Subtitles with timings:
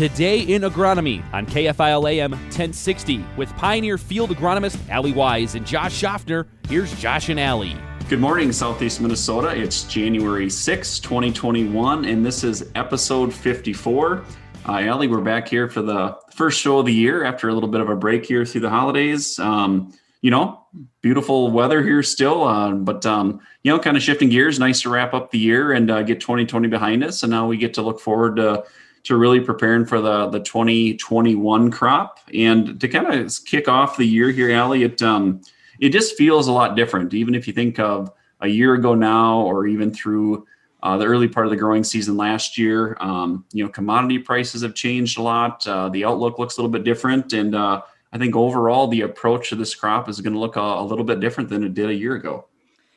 [0.00, 5.94] Today in Agronomy on KFIL AM 1060 with Pioneer Field Agronomist Allie Wise and Josh
[5.94, 6.46] Schaffner.
[6.70, 7.76] Here's Josh and Allie.
[8.08, 9.54] Good morning, Southeast Minnesota.
[9.54, 14.24] It's January 6, 2021, and this is episode 54.
[14.66, 17.68] Uh, Allie, we're back here for the first show of the year after a little
[17.68, 19.38] bit of a break here through the holidays.
[19.38, 19.92] Um,
[20.22, 20.64] you know,
[21.02, 24.58] beautiful weather here still, uh, but um, you know, kind of shifting gears.
[24.58, 27.58] Nice to wrap up the year and uh, get 2020 behind us, and now we
[27.58, 28.64] get to look forward to
[29.04, 34.04] to really preparing for the the 2021 crop and to kind of kick off the
[34.04, 34.84] year here, Allie.
[34.84, 35.40] It um,
[35.78, 39.40] it just feels a lot different, even if you think of a year ago now,
[39.40, 40.46] or even through
[40.82, 42.96] uh, the early part of the growing season last year.
[43.00, 45.66] Um, you know, commodity prices have changed a lot.
[45.66, 47.82] Uh, the outlook looks a little bit different, and uh,
[48.12, 51.04] I think overall the approach to this crop is going to look a, a little
[51.04, 52.46] bit different than it did a year ago.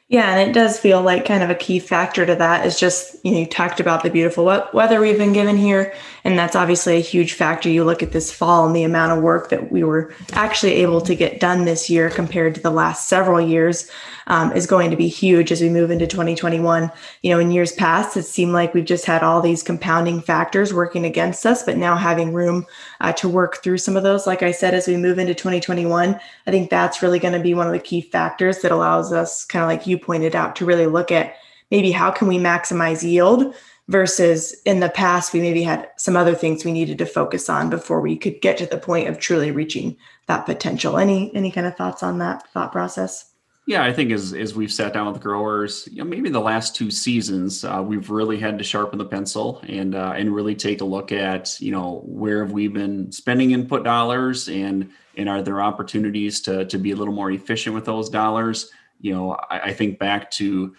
[0.09, 3.15] Yeah, and it does feel like kind of a key factor to that is just,
[3.23, 5.93] you know, you talked about the beautiful weather we've been given here,
[6.23, 7.69] and that's obviously a huge factor.
[7.69, 11.01] You look at this fall and the amount of work that we were actually able
[11.01, 13.89] to get done this year compared to the last several years
[14.27, 16.91] um, is going to be huge as we move into 2021.
[17.21, 20.73] You know, in years past, it seemed like we've just had all these compounding factors
[20.73, 22.65] working against us, but now having room
[23.01, 26.19] uh, to work through some of those, like I said, as we move into 2021,
[26.47, 29.45] I think that's really going to be one of the key factors that allows us,
[29.45, 31.35] kind of like you pointed out, to really look at
[31.71, 33.53] maybe how can we maximize yield
[33.89, 37.69] versus in the past we maybe had some other things we needed to focus on
[37.69, 41.67] before we could get to the point of truly reaching that potential any any kind
[41.67, 43.33] of thoughts on that thought process
[43.65, 46.75] yeah, I think as as we've sat down with growers, you know, maybe the last
[46.75, 50.81] two seasons, uh, we've really had to sharpen the pencil and uh, and really take
[50.81, 55.41] a look at you know where have we been spending input dollars and and are
[55.41, 58.69] there opportunities to to be a little more efficient with those dollars?
[59.03, 60.75] You know, I, I think back to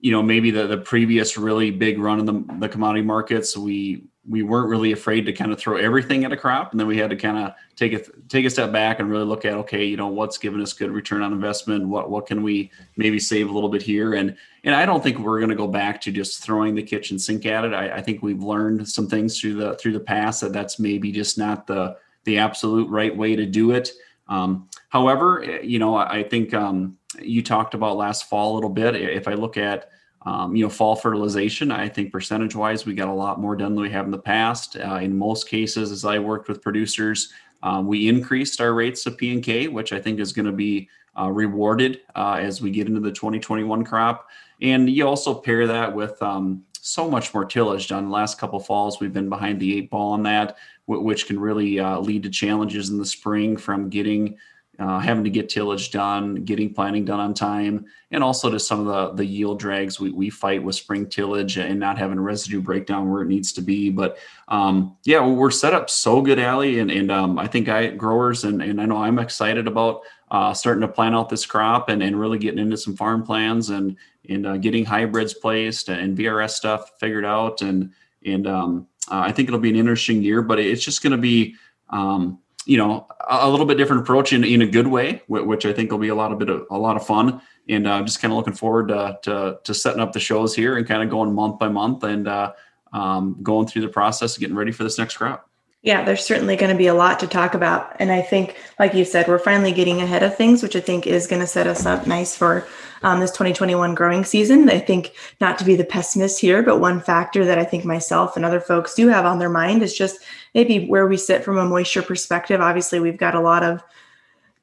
[0.00, 4.04] you know maybe the the previous really big run in the the commodity markets, we
[4.28, 6.98] we weren't really afraid to kind of throw everything at a crop and then we
[6.98, 9.84] had to kind of take a take a step back and really look at okay
[9.84, 13.48] you know what's giving us good return on investment what what can we maybe save
[13.48, 14.14] a little bit here?
[14.14, 17.18] And and i don't think we're going to go back to just throwing the kitchen
[17.18, 17.72] sink at it.
[17.72, 21.10] I, I think we've learned some things through the through the past that that's maybe
[21.10, 23.90] just not the the absolute right way to do it.
[24.28, 28.94] Um, however you know i think um, you talked about last fall a little bit
[28.94, 29.90] if i look at
[30.22, 33.74] um, you know, fall fertilization, I think percentage wise, we got a lot more done
[33.74, 34.76] than we have in the past.
[34.76, 39.16] Uh, in most cases, as I worked with producers, um, we increased our rates of
[39.16, 42.70] P and K, which I think is going to be uh, rewarded uh, as we
[42.70, 44.28] get into the 2021 crop.
[44.60, 48.06] And you also pair that with um, so much more tillage done.
[48.06, 50.56] The last couple falls, we've been behind the eight ball on that,
[50.86, 54.36] which can really uh, lead to challenges in the spring from getting
[54.78, 58.86] uh, having to get tillage done, getting planting done on time, and also to some
[58.86, 62.60] of the, the yield drags we, we fight with spring tillage and not having residue
[62.60, 63.90] breakdown where it needs to be.
[63.90, 67.88] But um, yeah, we're set up so good, Allie, and, and um, I think I
[67.88, 71.88] growers and, and I know I'm excited about uh, starting to plan out this crop
[71.88, 73.96] and, and really getting into some farm plans and
[74.28, 77.92] and uh, getting hybrids placed and VRS stuff figured out and
[78.24, 81.18] and um, uh, I think it'll be an interesting year, but it's just going to
[81.18, 81.54] be
[81.90, 85.72] um, you know a, little bit different approach in, in a good way which i
[85.72, 87.40] think will be a lot of bit of a lot of fun.
[87.70, 90.78] And uh, just kind of looking forward to, to, to setting up the shows here
[90.78, 92.52] and kind of going month by month and uh,
[92.94, 95.47] um, going through the process of getting ready for this next crop
[95.82, 97.94] yeah, there's certainly going to be a lot to talk about.
[98.00, 101.06] And I think, like you said, we're finally getting ahead of things, which I think
[101.06, 102.66] is going to set us up nice for
[103.02, 104.68] um, this 2021 growing season.
[104.68, 108.34] I think, not to be the pessimist here, but one factor that I think myself
[108.34, 110.18] and other folks do have on their mind is just
[110.52, 112.60] maybe where we sit from a moisture perspective.
[112.60, 113.80] Obviously, we've got a lot of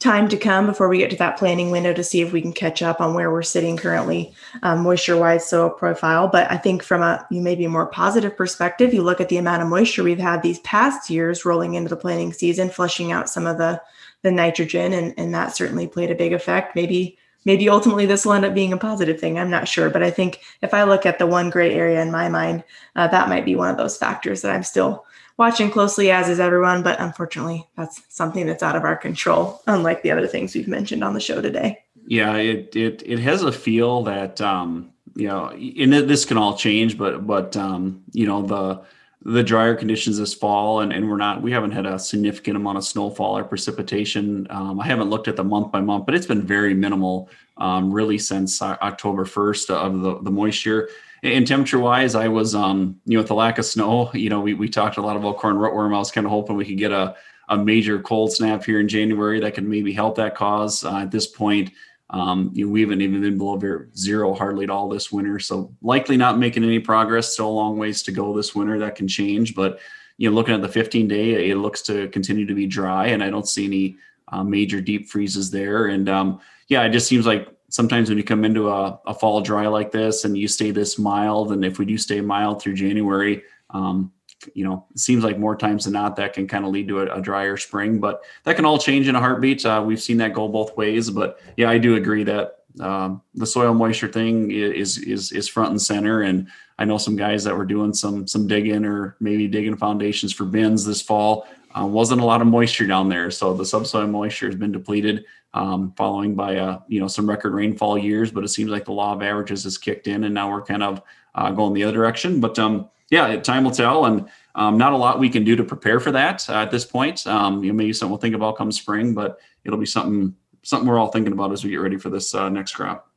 [0.05, 2.53] time to come before we get to that planning window to see if we can
[2.53, 6.27] catch up on where we're sitting currently um, moisture wise soil profile.
[6.27, 9.37] But i think from a you maybe a more positive perspective you look at the
[9.37, 13.29] amount of moisture we've had these past years rolling into the planting season flushing out
[13.29, 13.81] some of the
[14.21, 16.75] the nitrogen and, and that certainly played a big effect.
[16.75, 19.39] Maybe maybe ultimately this will end up being a positive thing.
[19.39, 19.89] I'm not sure.
[19.89, 22.63] But i think if i look at the one gray area in my mind
[22.95, 25.03] uh, that might be one of those factors that i'm still
[25.37, 26.83] watching closely, as is everyone.
[26.83, 31.03] But unfortunately, that's something that's out of our control, unlike the other things we've mentioned
[31.03, 31.83] on the show today.
[32.07, 36.57] Yeah, it it it has a feel that um, you know, and this can all
[36.57, 38.81] change, but but um, you know the
[39.25, 42.77] the drier conditions this fall and, and we're not we haven't had a significant amount
[42.77, 46.27] of snowfall or precipitation um, i haven't looked at the month by month but it's
[46.27, 47.27] been very minimal
[47.57, 50.89] um, really since october 1st of the, the moisture
[51.25, 54.39] and temperature wise, I was, um, you know, with the lack of snow, you know,
[54.39, 55.95] we, we talked a lot about corn rootworm.
[55.95, 57.15] I was kind of hoping we could get a,
[57.49, 60.83] a major cold snap here in January that could maybe help that cause.
[60.83, 61.71] Uh, at this point,
[62.11, 63.59] um, you know, we haven't even been below
[63.95, 65.39] zero hardly at all this winter.
[65.39, 67.33] So likely not making any progress.
[67.33, 68.77] Still a long ways to go this winter.
[68.79, 69.79] That can change, but
[70.17, 73.23] you know, looking at the 15 day, it looks to continue to be dry, and
[73.23, 73.97] I don't see any
[74.29, 75.87] uh, major deep freezes there.
[75.87, 79.41] And um, yeah, it just seems like sometimes when you come into a, a, fall
[79.41, 82.73] dry like this and you stay this mild, and if we do stay mild through
[82.73, 84.13] January, um,
[84.53, 86.99] you know, it seems like more times than not that can kind of lead to
[86.99, 89.65] a, a drier spring, but that can all change in a heartbeat.
[89.65, 93.45] Uh, we've seen that go both ways, but yeah, I do agree that um, the
[93.45, 96.21] soil moisture thing is is is front and center.
[96.21, 96.47] And
[96.79, 100.45] I know some guys that were doing some some digging or maybe digging foundations for
[100.45, 101.45] bins this fall.
[101.77, 105.25] Uh, wasn't a lot of moisture down there, so the subsoil moisture has been depleted,
[105.53, 108.31] um, following by uh, you know some record rainfall years.
[108.31, 110.83] But it seems like the law of averages has kicked in, and now we're kind
[110.83, 111.01] of
[111.35, 112.39] uh, going the other direction.
[112.39, 115.63] But um, yeah, time will tell, and um, not a lot we can do to
[115.63, 117.27] prepare for that uh, at this point.
[117.27, 120.33] Um, you know, maybe something we'll think about come spring, but it'll be something
[120.63, 123.11] something we're all thinking about as we get ready for this uh, next crop.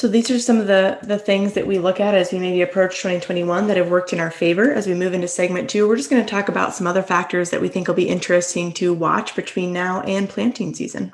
[0.00, 2.62] So these are some of the the things that we look at as we maybe
[2.62, 4.72] approach 2021 that have worked in our favor.
[4.72, 7.50] As we move into segment two, we're just going to talk about some other factors
[7.50, 11.12] that we think will be interesting to watch between now and planting season.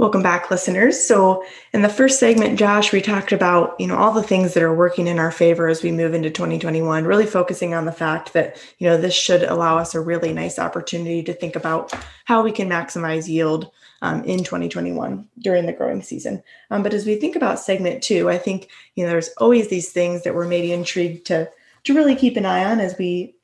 [0.00, 0.98] Welcome back, listeners.
[0.98, 1.44] So,
[1.74, 4.74] in the first segment, Josh, we talked about you know all the things that are
[4.74, 7.04] working in our favor as we move into 2021.
[7.04, 10.58] Really focusing on the fact that you know this should allow us a really nice
[10.58, 11.92] opportunity to think about
[12.24, 13.70] how we can maximize yield
[14.00, 16.42] um, in 2021 during the growing season.
[16.70, 19.92] Um, but as we think about segment two, I think you know there's always these
[19.92, 21.50] things that we're maybe intrigued to
[21.84, 23.34] to really keep an eye on as we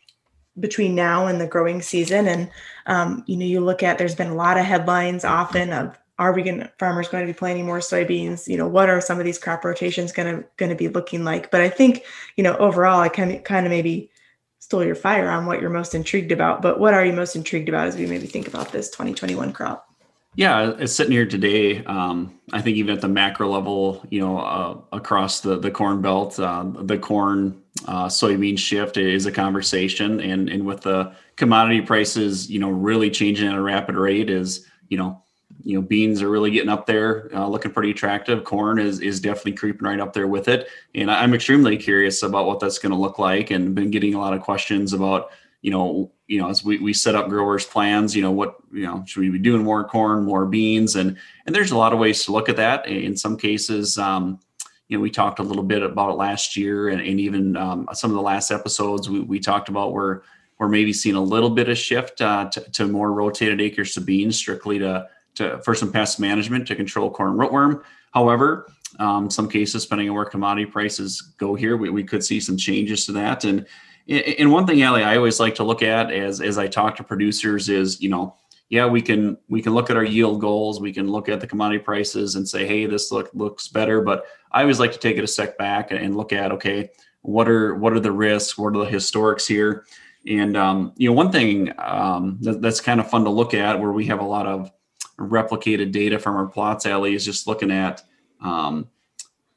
[0.59, 2.27] between now and the growing season.
[2.27, 2.51] And
[2.87, 6.33] um, you know, you look at there's been a lot of headlines often of are
[6.33, 8.49] we going farmers going to be planting more soybeans?
[8.49, 11.25] You know what are some of these crop rotations going to going to be looking
[11.25, 11.51] like?
[11.51, 12.05] But i think
[12.37, 14.11] you know overall i kind of kind of maybe
[14.59, 17.69] stole your fire on what you're most intrigued about but what are you most intrigued
[17.69, 19.89] about as we maybe think about this 2021 crop?
[20.35, 21.85] Yeah it's sitting here today.
[21.85, 26.01] Um, i think even at the macro level you know uh, across the the corn
[26.01, 31.83] belt uh, the corn uh, soybean shift is a conversation and and with the commodity
[31.83, 35.23] prices you know really changing at a rapid rate is you know
[35.63, 38.45] you know beans are really getting up there uh, looking pretty attractive.
[38.45, 40.69] Corn is is definitely creeping right up there with it.
[40.95, 44.21] And i'm extremely curious about what that's going to look like and been getting a
[44.21, 45.31] lot of questions about
[45.63, 48.83] you know you know as we, we set up growers plans you know what you
[48.83, 50.97] know should we be doing more corn more beans?
[50.97, 51.17] And
[51.47, 52.87] and there's a lot of ways to look at that.
[52.87, 54.41] In some cases um,
[54.89, 57.89] you know we talked a little bit about it last year and, and even um,
[57.93, 60.23] some of the last episodes we, we talked about where
[60.59, 64.01] we're maybe seeing a little bit of shift uh, to, to more rotated acres to
[64.01, 65.07] beans strictly to
[65.37, 67.83] to, for some pest management to control corn rootworm.
[68.13, 72.41] However, um, some cases, depending on where commodity prices go here, we, we could see
[72.41, 73.45] some changes to that.
[73.45, 73.67] And
[74.09, 77.05] and one thing, Allie, I always like to look at as as I talk to
[77.05, 78.37] producers is, you know,
[78.69, 81.47] yeah, we can we can look at our yield goals, we can look at the
[81.47, 84.01] commodity prices and say, hey, this look looks better.
[84.01, 86.91] But I always like to take it a step back and, look at, okay,
[87.23, 88.57] what are what are the risks?
[88.57, 89.85] What are the historics here?
[90.29, 93.79] And um, you know, one thing um, that, that's kind of fun to look at,
[93.79, 94.71] where we have a lot of
[95.19, 98.03] replicated data from our plots Allie is just looking at
[98.41, 98.89] um,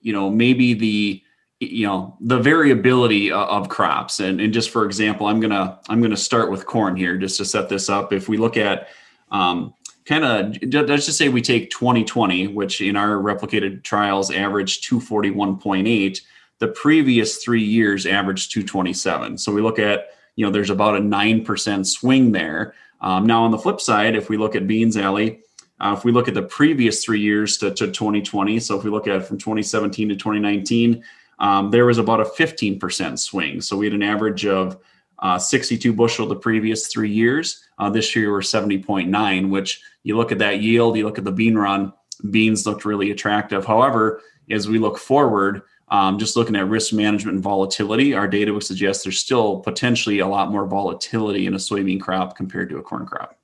[0.02, 1.22] you know maybe the
[1.60, 4.20] you know the variability of crops.
[4.20, 7.46] And, and just for example i'm gonna i'm gonna start with corn here just to
[7.46, 8.14] set this up.
[8.14, 8.90] If we look at
[9.32, 9.74] um,
[10.06, 16.22] kind of let's just say we take 2020 which in our replicated trials averaged 241.8
[16.58, 21.00] the previous three years averaged 227 so we look at you know there's about a
[21.00, 22.74] 9% swing there.
[23.02, 25.42] Um, now on the flip side if we look at beans Allie
[25.80, 28.90] uh, if we look at the previous three years to, to 2020, so if we
[28.90, 31.04] look at from 2017 to 2019,
[31.40, 33.62] um, there was about a 15% swing.
[33.62, 34.78] So we had an average of
[35.20, 37.64] uh, 62 bushel the previous three years.
[37.78, 41.32] Uh, this year we're 70.9, which you look at that yield, you look at the
[41.32, 41.94] bean run,
[42.30, 43.66] beans looked really attractive.
[43.66, 48.54] However, as we look forward, um, just looking at risk management and volatility, our data
[48.54, 52.78] would suggest there's still potentially a lot more volatility in a soybean crop compared to
[52.78, 53.39] a corn crop.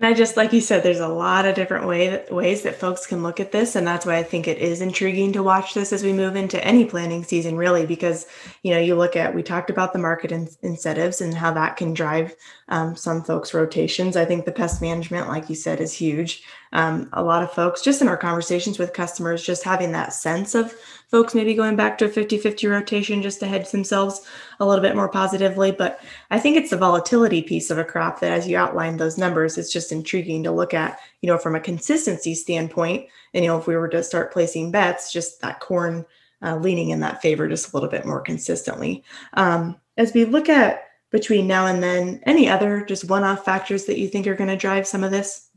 [0.00, 3.04] And I just, like you said, there's a lot of different way, ways that folks
[3.04, 3.74] can look at this.
[3.74, 6.64] And that's why I think it is intriguing to watch this as we move into
[6.64, 8.26] any planning season, really, because,
[8.62, 11.76] you know, you look at, we talked about the market in- incentives and how that
[11.76, 12.36] can drive
[12.68, 14.16] um, some folks' rotations.
[14.16, 16.44] I think the pest management, like you said, is huge.
[16.72, 20.54] Um, a lot of folks, just in our conversations with customers, just having that sense
[20.54, 20.74] of
[21.08, 24.26] folks maybe going back to a 50 50 rotation just to hedge themselves
[24.60, 25.72] a little bit more positively.
[25.72, 29.18] But I think it's the volatility piece of a crop that, as you outlined those
[29.18, 33.06] numbers, it's just intriguing to look at, you know, from a consistency standpoint.
[33.34, 36.04] And, you know, if we were to start placing bets, just that corn
[36.42, 39.02] uh, leaning in that favor just a little bit more consistently.
[39.34, 43.86] Um, as we look at between now and then, any other just one off factors
[43.86, 45.47] that you think are going to drive some of this?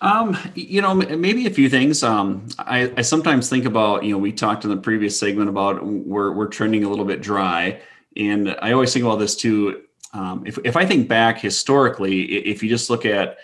[0.00, 2.02] Um, you know, maybe a few things.
[2.02, 5.84] Um, I, I sometimes think about, you know, we talked in the previous segment about
[5.84, 7.80] we're, we're trending a little bit dry.
[8.16, 9.82] And I always think about this too.
[10.14, 13.38] um, if, if I think back historically, if you just look at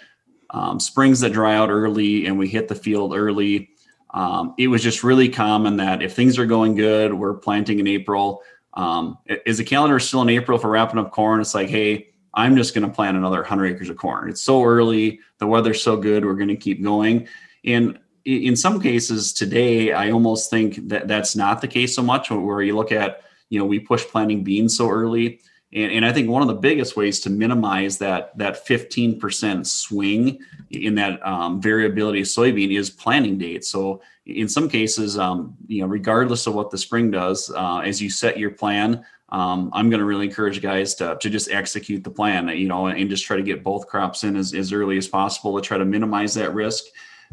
[0.50, 3.70] um, springs that dry out early and we hit the field early,
[4.14, 7.86] um, it was just really common that if things are going good, we're planting in
[7.86, 8.42] April.
[8.74, 11.40] Um, is the calendar still in April for wrapping up corn?
[11.40, 14.28] It's like, hey, I'm just going to plant another 100 acres of corn.
[14.28, 17.28] It's so early, the weather's so good, we're going to keep going.
[17.64, 22.30] And in some cases today, I almost think that that's not the case so much.
[22.30, 25.40] Where you look at, you know, we push planting beans so early,
[25.72, 30.40] and, and I think one of the biggest ways to minimize that that 15% swing
[30.70, 33.64] in that um, variability of soybean is planting date.
[33.64, 38.02] So in some cases, um, you know, regardless of what the spring does, uh, as
[38.02, 42.02] you set your plan, um, I'm going to really encourage guys to, to just execute
[42.02, 44.98] the plan, you know, and just try to get both crops in as, as early
[44.98, 46.84] as possible to try to minimize that risk.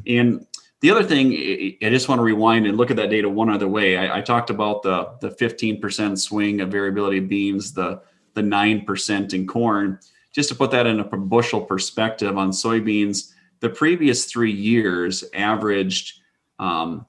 [0.06, 0.46] And
[0.82, 1.34] the other thing,
[1.82, 3.98] I just want to rewind and look at that data one other way.
[3.98, 8.01] I, I talked about the the 15% swing of variability of beans, the
[8.38, 10.00] the 9% in corn.
[10.32, 16.22] Just to put that in a bushel perspective on soybeans, the previous three years averaged
[16.60, 17.08] um,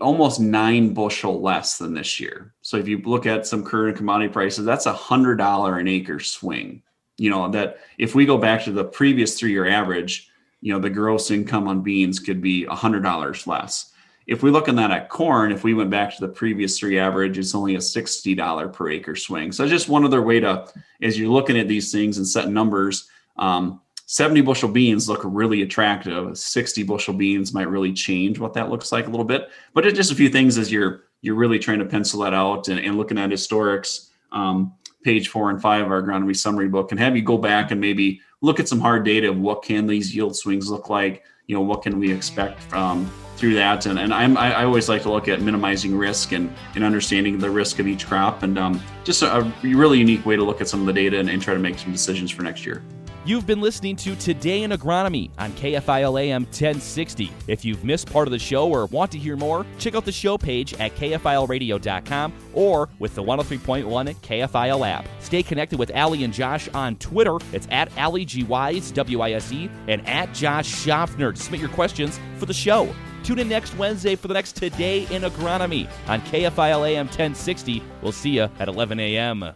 [0.00, 2.54] almost nine bushel less than this year.
[2.62, 6.20] So if you look at some current commodity prices, that's a hundred dollar an acre
[6.20, 6.82] swing.
[7.18, 10.30] You know that if we go back to the previous three year average,
[10.62, 13.92] you know the gross income on beans could be a hundred dollars less.
[14.26, 16.98] If we look at that at corn, if we went back to the previous three
[16.98, 19.52] average, it's only a $60 per acre swing.
[19.52, 20.66] So just one other way to,
[21.02, 25.62] as you're looking at these things and setting numbers, um, 70 bushel beans look really
[25.62, 26.36] attractive.
[26.36, 29.48] 60 bushel beans might really change what that looks like a little bit.
[29.72, 32.68] But it's just a few things as you're you're really trying to pencil that out
[32.68, 36.90] and, and looking at historics, um, page four and five of our agronomy summary book,
[36.90, 39.86] and have you go back and maybe look at some hard data of what can
[39.86, 41.24] these yield swings look like.
[41.46, 43.86] You know, what can we expect from through that.
[43.86, 47.50] And, and I'm, I, always like to look at minimizing risk and, and understanding the
[47.50, 50.68] risk of each crop and um, just a, a, really unique way to look at
[50.68, 52.82] some of the data and, and try to make some decisions for next year.
[53.26, 57.32] You've been listening to Today in Agronomy on KFIL AM 1060.
[57.48, 60.12] If you've missed part of the show or want to hear more, check out the
[60.12, 65.06] show page at KFILradio.com or with the 103.1 KFIL app.
[65.20, 67.38] Stay connected with Allie and Josh on Twitter.
[67.54, 71.32] It's at Allie G Wise, and at Josh Schaffner.
[71.32, 72.94] To submit your questions for the show.
[73.24, 77.82] Tune in next Wednesday for the next Today in Agronomy on KFIL AM 1060.
[78.02, 79.54] We'll see you at 11 a.m.